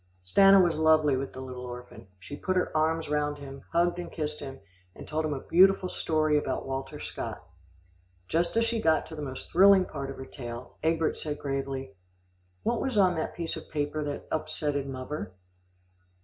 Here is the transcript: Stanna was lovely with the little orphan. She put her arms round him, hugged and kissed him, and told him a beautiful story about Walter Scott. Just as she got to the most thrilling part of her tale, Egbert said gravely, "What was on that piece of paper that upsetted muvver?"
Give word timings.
Stanna 0.23 0.59
was 0.59 0.73
lovely 0.75 1.15
with 1.15 1.31
the 1.31 1.41
little 1.41 1.63
orphan. 1.63 2.07
She 2.19 2.35
put 2.35 2.55
her 2.55 2.75
arms 2.75 3.07
round 3.07 3.37
him, 3.37 3.61
hugged 3.71 3.99
and 3.99 4.11
kissed 4.11 4.39
him, 4.39 4.59
and 4.95 5.07
told 5.07 5.23
him 5.23 5.33
a 5.35 5.41
beautiful 5.43 5.89
story 5.89 6.39
about 6.39 6.65
Walter 6.65 6.99
Scott. 6.99 7.47
Just 8.27 8.57
as 8.57 8.65
she 8.65 8.81
got 8.81 9.05
to 9.05 9.15
the 9.15 9.21
most 9.21 9.51
thrilling 9.51 9.85
part 9.85 10.09
of 10.09 10.17
her 10.17 10.25
tale, 10.25 10.79
Egbert 10.81 11.17
said 11.17 11.37
gravely, 11.37 11.93
"What 12.63 12.81
was 12.81 12.97
on 12.97 13.13
that 13.17 13.35
piece 13.35 13.55
of 13.55 13.69
paper 13.69 14.03
that 14.05 14.27
upsetted 14.31 14.87
muvver?" 14.87 15.33